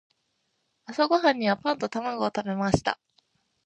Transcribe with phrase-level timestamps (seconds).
[0.85, 2.99] 朝ごはんにはパンと卵を食べました。